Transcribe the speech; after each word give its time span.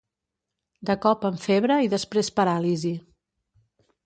De 0.89 0.95
cop 1.03 1.27
amb 1.29 1.43
febre 1.49 1.77
i 1.89 1.93
després 1.93 2.33
paràlisi. 2.41 2.95